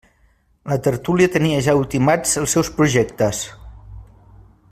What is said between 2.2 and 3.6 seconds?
els seus projectes.